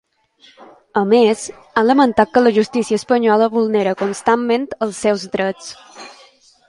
A 1.01 1.01
més, 1.09 1.43
ha 1.75 1.83
lamentat 1.89 2.33
que 2.37 2.43
la 2.45 2.53
justícia 2.55 2.99
espanyola 3.03 3.51
vulnera 3.59 3.95
constantment 4.01 4.67
els 4.87 5.03
seus 5.07 5.27
drets. 5.37 5.71